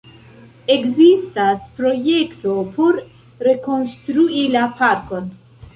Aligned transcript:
Ekzistas 0.75 1.67
projekto 1.81 2.57
por 2.79 2.99
rekonstrui 3.51 4.45
la 4.57 4.69
parkon. 4.83 5.35